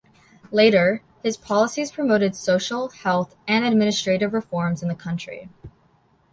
Later, 0.51 1.03
his 1.21 1.37
policies 1.37 1.91
promoted 1.91 2.35
social, 2.35 2.89
health 2.89 3.35
and 3.47 3.63
administrative 3.63 4.33
reforms 4.33 4.81
in 4.81 4.89
the 4.89 4.95
country. 4.95 5.47